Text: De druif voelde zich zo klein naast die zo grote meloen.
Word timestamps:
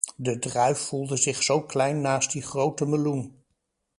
De 0.15 0.33
druif 0.39 0.77
voelde 0.77 1.15
zich 1.17 1.43
zo 1.43 1.61
klein 1.71 2.01
naast 2.01 2.31
die 2.31 2.41
zo 2.41 2.47
grote 2.49 2.85
meloen. 2.85 3.25